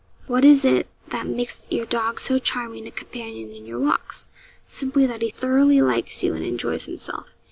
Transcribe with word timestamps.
What 0.25 0.43
is 0.43 0.65
it 0.65 0.87
that 1.09 1.27
makes 1.27 1.67
your 1.69 1.85
dog 1.85 2.19
so 2.19 2.39
charming 2.39 2.87
a 2.87 2.91
companion 2.91 3.51
in 3.51 3.67
your 3.67 3.77
walks? 3.77 4.29
Simply 4.65 5.05
that 5.05 5.21
he 5.21 5.29
thoroughly 5.29 5.79
likes 5.79 6.23
you 6.23 6.33
and 6.33 6.43
enjoys 6.43 6.87
himself. 6.87 7.27